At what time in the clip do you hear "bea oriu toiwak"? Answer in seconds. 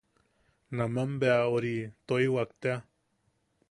1.25-2.51